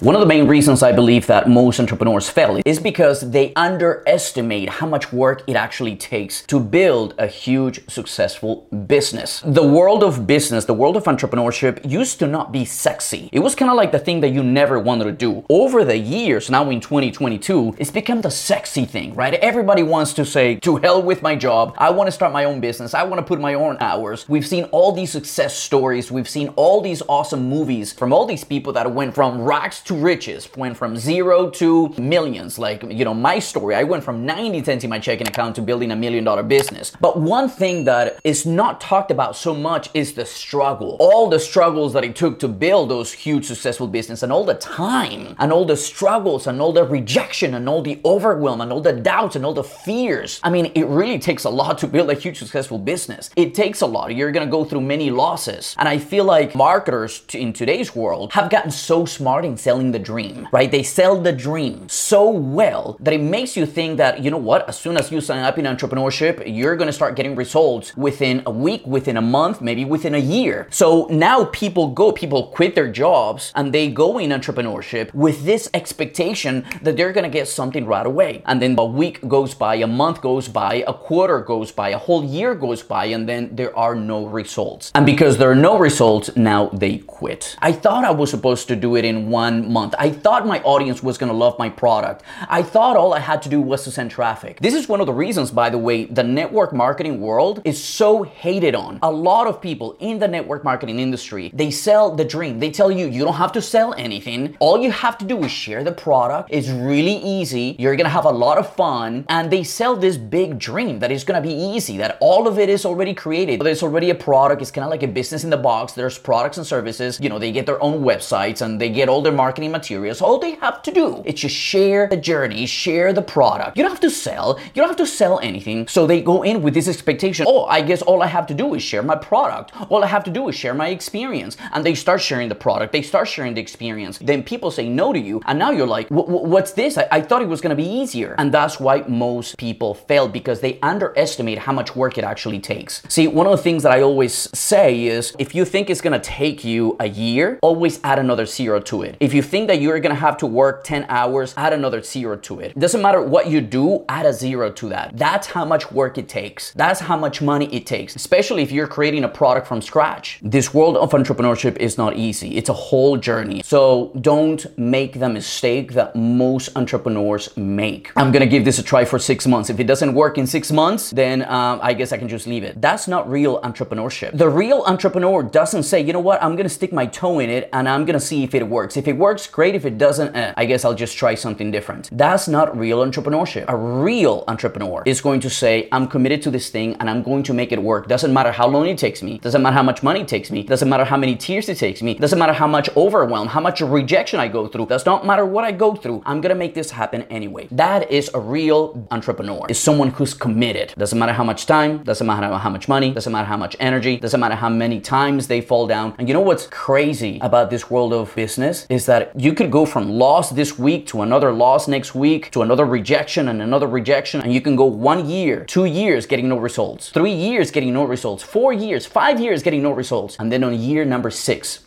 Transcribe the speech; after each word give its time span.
One 0.00 0.14
of 0.14 0.20
the 0.20 0.28
main 0.28 0.46
reasons 0.46 0.84
I 0.84 0.92
believe 0.92 1.26
that 1.26 1.48
most 1.48 1.80
entrepreneurs 1.80 2.30
fail 2.30 2.62
is 2.64 2.78
because 2.78 3.32
they 3.32 3.52
underestimate 3.54 4.68
how 4.68 4.86
much 4.86 5.12
work 5.12 5.42
it 5.48 5.56
actually 5.56 5.96
takes 5.96 6.42
to 6.42 6.60
build 6.60 7.16
a 7.18 7.26
huge 7.26 7.80
successful 7.90 8.68
business. 8.86 9.42
The 9.44 9.66
world 9.66 10.04
of 10.04 10.24
business, 10.24 10.66
the 10.66 10.72
world 10.72 10.96
of 10.96 11.02
entrepreneurship 11.02 11.84
used 11.84 12.20
to 12.20 12.28
not 12.28 12.52
be 12.52 12.64
sexy. 12.64 13.28
It 13.32 13.40
was 13.40 13.56
kind 13.56 13.72
of 13.72 13.76
like 13.76 13.90
the 13.90 13.98
thing 13.98 14.20
that 14.20 14.28
you 14.28 14.44
never 14.44 14.78
wanted 14.78 15.06
to 15.06 15.10
do. 15.10 15.44
Over 15.50 15.84
the 15.84 15.98
years, 15.98 16.48
now 16.48 16.70
in 16.70 16.80
2022, 16.80 17.74
it's 17.76 17.90
become 17.90 18.20
the 18.20 18.30
sexy 18.30 18.84
thing, 18.84 19.16
right? 19.16 19.34
Everybody 19.34 19.82
wants 19.82 20.12
to 20.12 20.24
say, 20.24 20.54
to 20.60 20.76
hell 20.76 21.02
with 21.02 21.22
my 21.22 21.34
job. 21.34 21.74
I 21.76 21.90
want 21.90 22.06
to 22.06 22.12
start 22.12 22.32
my 22.32 22.44
own 22.44 22.60
business. 22.60 22.94
I 22.94 23.02
want 23.02 23.18
to 23.18 23.26
put 23.26 23.40
my 23.40 23.54
own 23.54 23.76
hours. 23.80 24.28
We've 24.28 24.46
seen 24.46 24.62
all 24.66 24.92
these 24.92 25.10
success 25.10 25.58
stories. 25.58 26.12
We've 26.12 26.28
seen 26.28 26.50
all 26.50 26.80
these 26.80 27.02
awesome 27.08 27.48
movies 27.48 27.92
from 27.92 28.12
all 28.12 28.26
these 28.26 28.44
people 28.44 28.72
that 28.74 28.94
went 28.94 29.12
from 29.12 29.42
rags 29.42 29.82
to 29.88 29.94
riches, 29.94 30.48
went 30.56 30.76
from 30.76 30.96
zero 30.96 31.50
to 31.50 31.88
millions. 31.98 32.58
Like, 32.58 32.82
you 32.82 33.04
know, 33.04 33.14
my 33.14 33.38
story, 33.38 33.74
I 33.74 33.84
went 33.84 34.04
from 34.04 34.24
90 34.24 34.62
cents 34.64 34.84
in 34.84 34.90
my 34.90 34.98
checking 34.98 35.26
account 35.26 35.56
to 35.56 35.62
building 35.62 35.90
a 35.90 35.96
million 35.96 36.24
dollar 36.24 36.42
business. 36.42 36.92
But 37.00 37.18
one 37.18 37.48
thing 37.48 37.84
that 37.84 38.20
is 38.22 38.44
not 38.46 38.80
talked 38.80 39.10
about 39.10 39.34
so 39.34 39.54
much 39.54 39.88
is 39.94 40.12
the 40.12 40.26
struggle. 40.26 40.96
All 41.00 41.28
the 41.28 41.40
struggles 41.40 41.92
that 41.94 42.04
it 42.04 42.14
took 42.14 42.38
to 42.40 42.48
build 42.48 42.90
those 42.90 43.12
huge 43.12 43.46
successful 43.46 43.88
business 43.88 44.22
and 44.22 44.30
all 44.30 44.44
the 44.44 44.54
time 44.54 45.34
and 45.38 45.52
all 45.52 45.64
the 45.64 45.76
struggles 45.76 46.46
and 46.46 46.60
all 46.60 46.72
the 46.72 46.84
rejection 46.84 47.54
and 47.54 47.68
all 47.68 47.82
the 47.82 48.00
overwhelm 48.04 48.60
and 48.60 48.70
all 48.70 48.82
the 48.82 48.92
doubts 48.92 49.36
and 49.36 49.44
all 49.44 49.54
the 49.54 49.64
fears. 49.64 50.38
I 50.42 50.50
mean, 50.50 50.66
it 50.74 50.84
really 50.84 51.18
takes 51.18 51.44
a 51.44 51.50
lot 51.50 51.78
to 51.78 51.86
build 51.86 52.10
a 52.10 52.14
huge 52.14 52.38
successful 52.38 52.78
business. 52.78 53.30
It 53.36 53.54
takes 53.54 53.80
a 53.80 53.86
lot. 53.86 54.14
You're 54.14 54.32
gonna 54.32 54.46
go 54.46 54.64
through 54.64 54.82
many 54.82 55.10
losses. 55.10 55.74
And 55.78 55.88
I 55.88 55.96
feel 55.96 56.24
like 56.24 56.54
marketers 56.54 57.22
in 57.32 57.54
today's 57.54 57.96
world 57.96 58.32
have 58.34 58.50
gotten 58.50 58.70
so 58.70 59.06
smart 59.06 59.46
in 59.46 59.56
selling 59.56 59.77
selling 59.78 59.92
the 59.92 59.98
dream, 60.12 60.48
right? 60.50 60.72
They 60.72 60.82
sell 60.82 61.20
the 61.20 61.32
dream 61.32 61.88
so 61.88 62.28
well 62.30 62.96
that 62.98 63.14
it 63.14 63.20
makes 63.20 63.56
you 63.56 63.64
think 63.64 63.98
that, 63.98 64.24
you 64.24 64.28
know 64.28 64.44
what, 64.50 64.68
as 64.68 64.76
soon 64.76 64.96
as 64.96 65.12
you 65.12 65.20
sign 65.20 65.44
up 65.44 65.56
in 65.56 65.66
entrepreneurship, 65.66 66.42
you're 66.46 66.74
gonna 66.74 66.92
start 66.92 67.14
getting 67.14 67.36
results 67.36 67.96
within 67.96 68.42
a 68.44 68.50
week, 68.50 68.82
within 68.84 69.16
a 69.16 69.22
month, 69.22 69.60
maybe 69.60 69.84
within 69.84 70.16
a 70.16 70.24
year. 70.36 70.66
So 70.70 71.06
now 71.10 71.44
people 71.44 71.92
go, 71.94 72.10
people 72.10 72.48
quit 72.48 72.74
their 72.74 72.90
jobs 72.90 73.52
and 73.54 73.72
they 73.72 73.88
go 73.88 74.18
in 74.18 74.30
entrepreneurship 74.30 75.14
with 75.14 75.44
this 75.44 75.70
expectation 75.74 76.64
that 76.82 76.96
they're 76.96 77.12
gonna 77.12 77.28
get 77.28 77.46
something 77.46 77.86
right 77.86 78.06
away. 78.06 78.42
And 78.46 78.60
then 78.60 78.74
a 78.78 78.84
week 78.84 79.16
goes 79.28 79.54
by, 79.54 79.76
a 79.76 79.86
month 79.86 80.20
goes 80.20 80.48
by, 80.48 80.82
a 80.88 80.92
quarter 80.92 81.40
goes 81.40 81.70
by, 81.70 81.90
a 81.90 81.98
whole 81.98 82.24
year 82.24 82.56
goes 82.56 82.82
by, 82.82 83.04
and 83.14 83.28
then 83.28 83.54
there 83.54 83.76
are 83.78 83.94
no 83.94 84.26
results. 84.26 84.90
And 84.96 85.06
because 85.06 85.38
there 85.38 85.50
are 85.52 85.62
no 85.70 85.78
results, 85.78 86.34
now 86.34 86.66
they 86.72 86.98
quit. 86.98 87.54
I 87.60 87.70
thought 87.70 88.04
I 88.04 88.10
was 88.10 88.30
supposed 88.30 88.66
to 88.68 88.76
do 88.76 88.96
it 88.96 89.04
in 89.04 89.30
one 89.30 89.67
month. 89.68 89.94
I 89.98 90.10
thought 90.10 90.46
my 90.46 90.60
audience 90.62 91.02
was 91.02 91.18
gonna 91.18 91.32
love 91.32 91.58
my 91.58 91.68
product. 91.68 92.22
I 92.48 92.62
thought 92.62 92.96
all 92.96 93.14
I 93.14 93.20
had 93.20 93.42
to 93.42 93.48
do 93.48 93.60
was 93.60 93.84
to 93.84 93.90
send 93.90 94.10
traffic. 94.10 94.60
This 94.60 94.74
is 94.74 94.88
one 94.88 95.00
of 95.00 95.06
the 95.06 95.12
reasons, 95.12 95.50
by 95.50 95.70
the 95.70 95.78
way, 95.78 96.04
the 96.04 96.22
network 96.22 96.72
marketing 96.72 97.20
world 97.20 97.60
is 97.64 97.82
so 97.82 98.22
hated 98.22 98.74
on. 98.74 98.98
A 99.02 99.10
lot 99.10 99.46
of 99.46 99.60
people 99.60 99.96
in 100.00 100.18
the 100.18 100.28
network 100.28 100.64
marketing 100.64 100.98
industry, 100.98 101.50
they 101.54 101.70
sell 101.70 102.14
the 102.14 102.24
dream. 102.24 102.58
They 102.58 102.70
tell 102.70 102.90
you, 102.90 103.06
you 103.06 103.24
don't 103.24 103.34
have 103.34 103.52
to 103.52 103.62
sell 103.62 103.94
anything. 103.94 104.56
All 104.60 104.82
you 104.82 104.90
have 104.90 105.18
to 105.18 105.24
do 105.24 105.42
is 105.44 105.50
share 105.50 105.84
the 105.84 105.92
product. 105.92 106.48
It's 106.52 106.68
really 106.68 107.16
easy. 107.16 107.76
You're 107.78 107.96
gonna 107.96 108.08
have 108.08 108.24
a 108.24 108.30
lot 108.30 108.58
of 108.58 108.74
fun. 108.74 109.24
And 109.28 109.50
they 109.50 109.64
sell 109.64 109.96
this 109.96 110.16
big 110.16 110.58
dream 110.58 110.98
that 111.00 111.12
is 111.12 111.24
gonna 111.24 111.40
be 111.40 111.54
easy, 111.54 111.96
that 111.98 112.16
all 112.20 112.48
of 112.48 112.58
it 112.58 112.68
is 112.68 112.84
already 112.84 113.14
created. 113.14 113.60
There's 113.60 113.82
already 113.82 114.10
a 114.10 114.14
product. 114.14 114.62
It's 114.62 114.70
kind 114.70 114.84
of 114.84 114.90
like 114.90 115.02
a 115.02 115.08
business 115.08 115.44
in 115.44 115.50
the 115.50 115.56
box. 115.56 115.92
There's 115.92 116.18
products 116.18 116.56
and 116.56 116.66
services. 116.66 117.18
You 117.20 117.28
know, 117.28 117.38
they 117.38 117.52
get 117.52 117.66
their 117.66 117.82
own 117.82 118.02
websites 118.02 118.62
and 118.62 118.80
they 118.80 118.88
get 118.88 119.08
all 119.08 119.22
their 119.22 119.32
marketing 119.32 119.57
marketing 119.58 119.72
materials. 119.72 120.22
All 120.22 120.38
they 120.38 120.54
have 120.56 120.82
to 120.82 120.90
do 120.90 121.22
is 121.24 121.40
just 121.40 121.54
share 121.54 122.06
the 122.08 122.16
journey, 122.16 122.66
share 122.66 123.12
the 123.12 123.22
product. 123.22 123.76
You 123.76 123.82
don't 123.82 123.90
have 123.90 124.00
to 124.00 124.10
sell. 124.10 124.58
You 124.74 124.82
don't 124.82 124.88
have 124.88 124.96
to 124.96 125.06
sell 125.06 125.40
anything. 125.40 125.88
So 125.88 126.06
they 126.06 126.22
go 126.22 126.42
in 126.44 126.62
with 126.62 126.74
this 126.74 126.88
expectation. 126.88 127.46
Oh, 127.48 127.64
I 127.64 127.82
guess 127.82 128.02
all 128.02 128.22
I 128.22 128.26
have 128.26 128.46
to 128.48 128.54
do 128.54 128.74
is 128.74 128.82
share 128.82 129.02
my 129.02 129.16
product. 129.16 129.72
All 129.90 130.04
I 130.04 130.06
have 130.06 130.24
to 130.24 130.30
do 130.30 130.48
is 130.48 130.54
share 130.54 130.74
my 130.74 130.88
experience. 130.88 131.56
And 131.72 131.84
they 131.84 131.94
start 131.94 132.20
sharing 132.20 132.48
the 132.48 132.54
product. 132.54 132.92
They 132.92 133.02
start 133.02 133.28
sharing 133.28 133.54
the 133.54 133.60
experience. 133.60 134.18
Then 134.18 134.42
people 134.42 134.70
say 134.70 134.88
no 134.88 135.12
to 135.12 135.18
you. 135.18 135.40
And 135.46 135.58
now 135.58 135.70
you're 135.72 135.86
like, 135.86 136.08
what's 136.10 136.72
this? 136.72 136.96
I-, 136.96 137.08
I 137.10 137.20
thought 137.20 137.42
it 137.42 137.48
was 137.48 137.60
going 137.60 137.76
to 137.76 137.82
be 137.82 137.88
easier. 137.88 138.34
And 138.38 138.52
that's 138.52 138.78
why 138.78 139.04
most 139.08 139.58
people 139.58 139.94
fail 139.94 140.28
because 140.28 140.60
they 140.60 140.78
underestimate 140.82 141.58
how 141.58 141.72
much 141.72 141.96
work 141.96 142.18
it 142.18 142.24
actually 142.24 142.60
takes. 142.60 143.02
See, 143.08 143.26
one 143.26 143.46
of 143.46 143.52
the 143.56 143.62
things 143.62 143.82
that 143.82 143.92
I 143.92 144.02
always 144.02 144.34
say 144.56 145.06
is 145.06 145.34
if 145.38 145.54
you 145.54 145.64
think 145.64 145.90
it's 145.90 146.00
going 146.00 146.18
to 146.20 146.24
take 146.24 146.64
you 146.64 146.96
a 147.00 147.08
year, 147.08 147.58
always 147.62 147.98
add 148.04 148.18
another 148.18 148.46
zero 148.46 148.80
to 148.80 149.02
it. 149.02 149.16
If 149.20 149.34
you 149.34 149.42
think 149.48 149.68
that 149.68 149.80
you're 149.80 150.00
gonna 150.00 150.14
have 150.14 150.36
to 150.38 150.46
work 150.46 150.84
10 150.84 151.06
hours, 151.08 151.54
add 151.56 151.72
another 151.72 152.02
zero 152.02 152.36
to 152.36 152.60
it. 152.60 152.78
Doesn't 152.78 153.02
matter 153.02 153.20
what 153.22 153.48
you 153.48 153.60
do, 153.60 154.04
add 154.08 154.26
a 154.26 154.32
zero 154.32 154.70
to 154.70 154.88
that. 154.90 155.16
That's 155.16 155.46
how 155.48 155.64
much 155.64 155.90
work 155.90 156.18
it 156.18 156.28
takes. 156.28 156.72
That's 156.72 157.00
how 157.00 157.16
much 157.16 157.42
money 157.42 157.68
it 157.74 157.86
takes, 157.86 158.14
especially 158.16 158.62
if 158.62 158.70
you're 158.70 158.86
creating 158.86 159.24
a 159.24 159.28
product 159.28 159.66
from 159.66 159.80
scratch. 159.82 160.38
This 160.42 160.72
world 160.74 160.96
of 160.96 161.10
entrepreneurship 161.10 161.76
is 161.76 161.98
not 161.98 162.16
easy. 162.16 162.56
It's 162.56 162.68
a 162.68 162.78
whole 162.88 163.16
journey. 163.16 163.62
So 163.64 164.12
don't 164.20 164.62
make 164.78 165.18
the 165.18 165.28
mistake 165.28 165.92
that 165.94 166.14
most 166.14 166.76
entrepreneurs 166.76 167.56
make. 167.56 168.12
I'm 168.16 168.30
gonna 168.32 168.46
give 168.46 168.64
this 168.64 168.78
a 168.78 168.82
try 168.82 169.04
for 169.04 169.18
six 169.18 169.46
months. 169.46 169.70
If 169.70 169.80
it 169.80 169.86
doesn't 169.92 170.12
work 170.14 170.38
in 170.38 170.46
six 170.46 170.70
months, 170.72 171.10
then 171.10 171.42
um, 171.42 171.80
I 171.82 171.92
guess 171.94 172.12
I 172.12 172.18
can 172.18 172.28
just 172.28 172.46
leave 172.46 172.64
it. 172.64 172.80
That's 172.80 173.08
not 173.08 173.30
real 173.30 173.60
entrepreneurship. 173.62 174.36
The 174.36 174.48
real 174.48 174.82
entrepreneur 174.86 175.42
doesn't 175.42 175.84
say, 175.84 176.00
you 176.00 176.12
know 176.12 176.20
what, 176.20 176.42
I'm 176.42 176.56
gonna 176.56 176.68
stick 176.68 176.92
my 176.92 177.06
toe 177.06 177.38
in 177.38 177.50
it 177.50 177.68
and 177.72 177.88
I'm 177.88 178.04
gonna 178.04 178.20
see 178.20 178.42
if 178.44 178.54
it 178.54 178.66
works. 178.68 178.96
If 178.96 179.06
it 179.08 179.16
works, 179.16 179.27
works, 179.28 179.46
great. 179.46 179.74
If 179.74 179.84
it 179.84 179.98
doesn't, 179.98 180.34
eh, 180.34 180.54
I 180.56 180.64
guess 180.64 180.86
I'll 180.86 181.00
just 181.04 181.14
try 181.22 181.34
something 181.34 181.70
different. 181.70 182.08
That's 182.24 182.46
not 182.48 182.66
real 182.84 182.98
entrepreneurship. 183.06 183.66
A 183.68 183.76
real 183.76 184.36
entrepreneur 184.52 185.02
is 185.04 185.20
going 185.20 185.40
to 185.46 185.50
say, 185.50 185.74
I'm 185.92 186.06
committed 186.14 186.40
to 186.46 186.50
this 186.50 186.70
thing 186.70 186.88
and 186.98 187.10
I'm 187.10 187.22
going 187.22 187.42
to 187.48 187.52
make 187.52 187.70
it 187.76 187.80
work. 187.90 188.08
Doesn't 188.14 188.32
matter 188.32 188.52
how 188.52 188.66
long 188.74 188.86
it 188.88 188.96
takes 188.96 189.20
me. 189.22 189.32
Doesn't 189.46 189.62
matter 189.62 189.78
how 189.80 189.86
much 189.90 190.02
money 190.02 190.20
it 190.22 190.28
takes 190.28 190.50
me. 190.50 190.60
Doesn't 190.62 190.88
matter 190.88 191.04
how 191.12 191.18
many 191.24 191.34
tears 191.36 191.68
it 191.68 191.76
takes 191.76 192.00
me. 192.06 192.14
Doesn't 192.14 192.38
matter 192.38 192.54
how 192.62 192.66
much 192.66 192.88
overwhelm, 192.96 193.48
how 193.48 193.60
much 193.60 193.82
rejection 193.82 194.40
I 194.40 194.48
go 194.48 194.66
through. 194.66 194.86
Does 194.86 195.04
not 195.04 195.26
matter 195.30 195.44
what 195.44 195.64
I 195.70 195.72
go 195.72 195.94
through. 196.02 196.22
I'm 196.24 196.40
gonna 196.40 196.60
make 196.64 196.74
this 196.80 196.90
happen 197.00 197.20
anyway. 197.38 197.68
That 197.70 198.10
is 198.10 198.30
a 198.32 198.40
real 198.40 198.80
entrepreneur. 199.10 199.66
Is 199.68 199.78
someone 199.78 200.10
who's 200.16 200.32
committed. 200.32 200.94
Doesn't 200.96 201.18
matter 201.18 201.34
how 201.40 201.44
much 201.44 201.66
time. 201.66 201.92
Doesn't 202.10 202.26
matter 202.26 202.48
how 202.64 202.70
much 202.70 202.88
money. 202.88 203.12
Doesn't 203.18 203.34
matter 203.36 203.50
how 203.54 203.58
much 203.58 203.76
energy. 203.78 204.16
Doesn't 204.16 204.40
matter 204.40 204.58
how 204.64 204.70
many 204.70 205.00
times 205.00 205.48
they 205.48 205.60
fall 205.60 205.86
down. 205.86 206.14
And 206.18 206.28
you 206.28 206.34
know 206.34 206.46
what's 206.50 206.66
crazy 206.66 207.38
about 207.42 207.68
this 207.68 207.90
world 207.90 208.14
of 208.14 208.34
business 208.34 208.86
is 208.88 209.04
that 209.06 209.17
you 209.36 209.52
could 209.54 209.70
go 209.70 209.84
from 209.86 210.10
loss 210.10 210.50
this 210.50 210.78
week 210.78 211.06
to 211.08 211.22
another 211.22 211.52
loss 211.52 211.88
next 211.88 212.14
week 212.14 212.50
to 212.52 212.62
another 212.62 212.84
rejection 212.84 213.48
and 213.48 213.62
another 213.62 213.86
rejection. 213.86 214.40
And 214.40 214.52
you 214.52 214.60
can 214.60 214.76
go 214.76 214.84
one 214.84 215.28
year, 215.28 215.64
two 215.64 215.86
years 215.86 216.26
getting 216.26 216.48
no 216.48 216.58
results, 216.58 217.10
three 217.10 217.32
years 217.32 217.70
getting 217.70 217.92
no 217.92 218.04
results, 218.04 218.42
four 218.42 218.72
years, 218.72 219.06
five 219.06 219.40
years 219.40 219.62
getting 219.62 219.82
no 219.82 219.92
results. 219.92 220.36
And 220.38 220.50
then 220.52 220.64
on 220.64 220.78
year 220.78 221.04
number 221.04 221.30
six, 221.30 221.80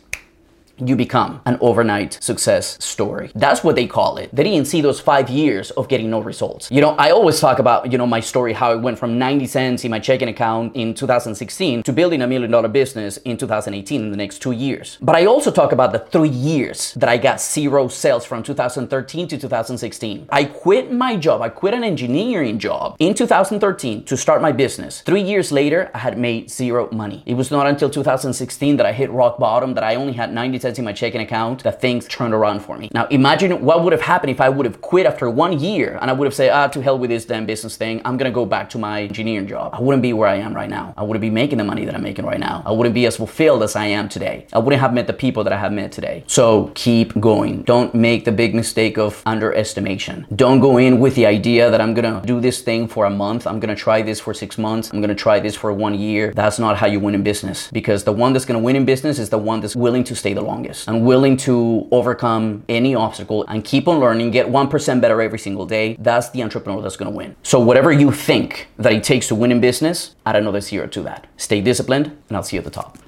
you 0.86 0.96
become 0.96 1.40
an 1.46 1.58
overnight 1.60 2.18
success 2.22 2.82
story. 2.84 3.30
That's 3.34 3.62
what 3.62 3.76
they 3.76 3.86
call 3.86 4.16
it. 4.18 4.34
They 4.34 4.44
didn't 4.44 4.66
see 4.66 4.80
those 4.80 5.00
five 5.00 5.30
years 5.30 5.70
of 5.72 5.88
getting 5.88 6.10
no 6.10 6.20
results. 6.20 6.70
You 6.70 6.80
know, 6.80 6.90
I 6.90 7.10
always 7.10 7.40
talk 7.40 7.58
about, 7.58 7.90
you 7.92 7.98
know, 7.98 8.06
my 8.06 8.20
story, 8.20 8.52
how 8.52 8.72
I 8.72 8.74
went 8.74 8.98
from 8.98 9.18
90 9.18 9.46
cents 9.46 9.84
in 9.84 9.90
my 9.90 9.98
checking 9.98 10.28
account 10.28 10.74
in 10.74 10.94
2016 10.94 11.82
to 11.82 11.92
building 11.92 12.22
a 12.22 12.26
million 12.26 12.50
dollar 12.50 12.68
business 12.68 13.16
in 13.18 13.36
2018 13.36 14.02
in 14.02 14.10
the 14.10 14.16
next 14.16 14.40
two 14.40 14.52
years. 14.52 14.98
But 15.00 15.16
I 15.16 15.26
also 15.26 15.50
talk 15.50 15.72
about 15.72 15.92
the 15.92 15.98
three 15.98 16.28
years 16.28 16.94
that 16.94 17.08
I 17.08 17.16
got 17.16 17.40
zero 17.40 17.88
sales 17.88 18.24
from 18.24 18.42
2013 18.42 19.28
to 19.28 19.38
2016. 19.38 20.26
I 20.30 20.44
quit 20.44 20.92
my 20.92 21.16
job. 21.16 21.42
I 21.42 21.48
quit 21.48 21.74
an 21.74 21.84
engineering 21.84 22.58
job 22.58 22.96
in 22.98 23.14
2013 23.14 24.04
to 24.04 24.16
start 24.16 24.42
my 24.42 24.52
business. 24.52 25.02
Three 25.02 25.22
years 25.22 25.52
later, 25.52 25.90
I 25.94 25.98
had 25.98 26.18
made 26.18 26.50
zero 26.50 26.88
money. 26.92 27.22
It 27.26 27.34
was 27.34 27.50
not 27.50 27.66
until 27.66 27.90
2016 27.90 28.76
that 28.76 28.86
I 28.86 28.92
hit 28.92 29.10
rock 29.10 29.38
bottom, 29.38 29.74
that 29.74 29.84
I 29.84 29.94
only 29.94 30.12
had 30.12 30.32
90 30.32 30.58
cents 30.58 30.71
in 30.78 30.84
my 30.84 30.92
checking 30.92 31.20
account 31.20 31.62
that 31.64 31.80
things 31.80 32.06
turned 32.08 32.34
around 32.34 32.60
for 32.60 32.76
me. 32.76 32.88
Now 32.92 33.06
imagine 33.06 33.62
what 33.62 33.82
would 33.82 33.92
have 33.92 34.02
happened 34.02 34.30
if 34.30 34.40
I 34.40 34.48
would 34.48 34.66
have 34.66 34.80
quit 34.80 35.06
after 35.06 35.28
one 35.30 35.58
year 35.58 35.98
and 36.00 36.10
I 36.10 36.12
would 36.12 36.26
have 36.26 36.34
said, 36.34 36.50
ah, 36.50 36.68
to 36.68 36.80
hell 36.82 36.98
with 36.98 37.10
this 37.10 37.24
damn 37.24 37.46
business 37.46 37.76
thing. 37.76 38.00
I'm 38.04 38.16
gonna 38.16 38.30
go 38.30 38.46
back 38.46 38.70
to 38.70 38.78
my 38.78 39.02
engineering 39.02 39.46
job. 39.46 39.74
I 39.74 39.80
wouldn't 39.80 40.02
be 40.02 40.12
where 40.12 40.28
I 40.28 40.36
am 40.36 40.54
right 40.54 40.70
now. 40.70 40.94
I 40.96 41.02
wouldn't 41.02 41.20
be 41.20 41.30
making 41.30 41.58
the 41.58 41.64
money 41.64 41.84
that 41.84 41.94
I'm 41.94 42.02
making 42.02 42.24
right 42.24 42.40
now. 42.40 42.62
I 42.64 42.72
wouldn't 42.72 42.94
be 42.94 43.06
as 43.06 43.16
fulfilled 43.16 43.62
as 43.62 43.76
I 43.76 43.86
am 43.86 44.08
today. 44.08 44.46
I 44.52 44.58
wouldn't 44.58 44.80
have 44.80 44.94
met 44.94 45.06
the 45.06 45.12
people 45.12 45.44
that 45.44 45.52
I 45.52 45.58
have 45.58 45.72
met 45.72 45.92
today. 45.92 46.24
So 46.26 46.70
keep 46.74 47.18
going. 47.20 47.62
Don't 47.62 47.94
make 47.94 48.24
the 48.24 48.32
big 48.32 48.54
mistake 48.54 48.98
of 48.98 49.22
underestimation. 49.26 50.26
Don't 50.34 50.60
go 50.60 50.78
in 50.78 50.98
with 50.98 51.14
the 51.14 51.26
idea 51.26 51.70
that 51.70 51.80
I'm 51.80 51.94
gonna 51.94 52.22
do 52.24 52.40
this 52.40 52.62
thing 52.62 52.88
for 52.88 53.04
a 53.06 53.10
month. 53.10 53.46
I'm 53.46 53.60
gonna 53.60 53.76
try 53.76 54.02
this 54.02 54.20
for 54.20 54.32
six 54.34 54.58
months. 54.58 54.90
I'm 54.92 55.00
gonna 55.00 55.14
try 55.14 55.40
this 55.40 55.54
for 55.54 55.72
one 55.72 55.94
year. 55.94 56.32
That's 56.34 56.58
not 56.58 56.76
how 56.76 56.86
you 56.86 57.00
win 57.00 57.14
in 57.14 57.22
business 57.22 57.68
because 57.72 58.04
the 58.04 58.12
one 58.12 58.32
that's 58.32 58.44
gonna 58.44 58.58
win 58.58 58.76
in 58.76 58.84
business 58.84 59.18
is 59.18 59.30
the 59.30 59.38
one 59.38 59.60
that's 59.60 59.76
willing 59.76 60.04
to 60.04 60.14
stay 60.14 60.32
the 60.32 60.40
longest 60.40 60.51
longest 60.52 60.88
and 60.88 61.06
willing 61.06 61.36
to 61.48 61.88
overcome 61.90 62.64
any 62.68 62.94
obstacle 62.94 63.44
and 63.48 63.64
keep 63.64 63.88
on 63.88 63.98
learning, 63.98 64.30
get 64.30 64.46
1% 64.46 65.00
better 65.00 65.20
every 65.20 65.38
single 65.38 65.66
day, 65.66 65.96
that's 65.98 66.30
the 66.30 66.42
entrepreneur 66.42 66.80
that's 66.82 66.96
gonna 66.96 67.10
win. 67.22 67.34
So, 67.42 67.58
whatever 67.60 67.90
you 67.92 68.12
think 68.12 68.68
that 68.78 68.92
it 68.92 69.02
takes 69.02 69.28
to 69.28 69.34
win 69.34 69.50
in 69.52 69.60
business, 69.60 70.14
add 70.26 70.36
another 70.36 70.60
zero 70.60 70.86
to 70.88 71.02
that. 71.02 71.26
Stay 71.36 71.60
disciplined, 71.60 72.06
and 72.28 72.36
I'll 72.36 72.42
see 72.42 72.56
you 72.56 72.60
at 72.60 72.64
the 72.64 72.70
top. 72.82 72.98